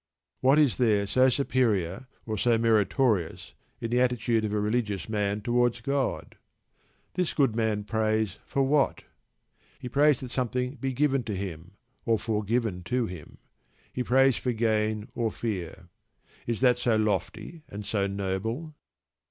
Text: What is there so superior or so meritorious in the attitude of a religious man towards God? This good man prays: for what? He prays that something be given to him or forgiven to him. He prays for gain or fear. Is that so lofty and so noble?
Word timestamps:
What 0.39 0.57
is 0.57 0.77
there 0.77 1.05
so 1.05 1.29
superior 1.29 2.07
or 2.25 2.35
so 2.35 2.57
meritorious 2.57 3.53
in 3.79 3.91
the 3.91 4.01
attitude 4.01 4.43
of 4.43 4.51
a 4.51 4.59
religious 4.59 5.07
man 5.07 5.41
towards 5.41 5.79
God? 5.79 6.37
This 7.13 7.35
good 7.35 7.55
man 7.55 7.83
prays: 7.83 8.39
for 8.43 8.63
what? 8.63 9.03
He 9.77 9.87
prays 9.87 10.19
that 10.21 10.31
something 10.31 10.73
be 10.77 10.91
given 10.93 11.21
to 11.25 11.35
him 11.35 11.73
or 12.03 12.17
forgiven 12.17 12.81
to 12.85 13.05
him. 13.05 13.37
He 13.93 14.03
prays 14.03 14.37
for 14.37 14.53
gain 14.53 15.07
or 15.13 15.29
fear. 15.31 15.89
Is 16.47 16.61
that 16.61 16.77
so 16.79 16.95
lofty 16.95 17.61
and 17.69 17.85
so 17.85 18.07
noble? 18.07 18.73